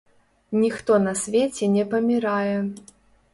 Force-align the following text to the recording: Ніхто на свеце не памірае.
Ніхто 0.61 0.97
на 1.03 1.13
свеце 1.23 1.69
не 1.75 1.85
памірае. 1.93 2.57